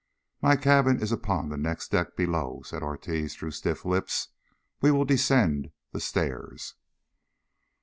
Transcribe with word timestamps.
"My 0.41 0.55
cabin 0.55 0.99
is 0.99 1.11
upon 1.11 1.49
the 1.49 1.57
next 1.57 1.91
deck 1.91 2.15
below," 2.15 2.63
said 2.65 2.81
Ortiz 2.81 3.35
through 3.35 3.51
stiff 3.51 3.85
lips. 3.85 4.29
"We 4.81 4.89
we 4.89 4.97
will 4.97 5.05
descend 5.05 5.69
the 5.91 5.99
stairs." 5.99 6.73